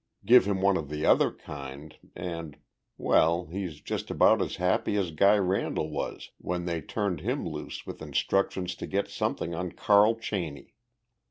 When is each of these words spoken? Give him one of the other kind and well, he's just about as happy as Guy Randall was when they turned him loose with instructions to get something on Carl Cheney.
Give 0.25 0.45
him 0.45 0.61
one 0.61 0.77
of 0.77 0.89
the 0.89 1.05
other 1.05 1.31
kind 1.31 1.95
and 2.15 2.57
well, 2.97 3.45
he's 3.45 3.79
just 3.81 4.09
about 4.09 4.41
as 4.41 4.55
happy 4.55 4.95
as 4.97 5.11
Guy 5.11 5.37
Randall 5.37 5.91
was 5.91 6.31
when 6.39 6.65
they 6.65 6.81
turned 6.81 7.19
him 7.21 7.47
loose 7.47 7.85
with 7.85 8.01
instructions 8.01 8.73
to 8.77 8.87
get 8.87 9.09
something 9.09 9.53
on 9.53 9.73
Carl 9.73 10.15
Cheney. 10.15 10.73